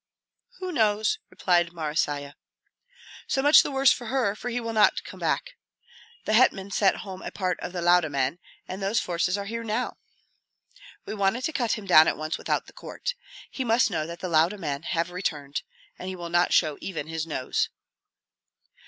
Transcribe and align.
"Who 0.57 0.71
knows?" 0.71 1.19
replied 1.29 1.73
Marysia. 1.73 2.33
"So 3.27 3.43
much 3.43 3.61
the 3.61 3.69
worse 3.69 3.91
for 3.91 4.07
her, 4.07 4.33
for 4.35 4.49
he 4.49 4.59
will 4.59 4.73
not 4.73 5.03
come 5.03 5.19
back. 5.19 5.51
The 6.25 6.33
hetman 6.33 6.71
sent 6.71 6.97
home 7.05 7.21
a 7.21 7.29
part 7.29 7.59
of 7.59 7.71
the 7.71 7.83
Lauda 7.83 8.09
men, 8.09 8.39
and 8.67 8.81
those 8.81 8.99
forces 8.99 9.37
are 9.37 9.45
here 9.45 9.63
now. 9.63 9.97
We 11.05 11.13
wanted 11.13 11.43
to 11.43 11.53
cut 11.53 11.73
him 11.73 11.85
down 11.85 12.07
at 12.07 12.17
once 12.17 12.35
without 12.39 12.65
the 12.65 12.73
court. 12.73 13.13
He 13.51 13.63
must 13.63 13.91
know 13.91 14.07
that 14.07 14.21
the 14.21 14.27
Lauda 14.27 14.57
men 14.57 14.81
have 14.81 15.11
returned, 15.11 15.61
and 15.99 16.09
he 16.09 16.15
will 16.15 16.29
not 16.29 16.51
show 16.51 16.79
even 16.81 17.05
his 17.05 17.27
nose." 17.27 17.69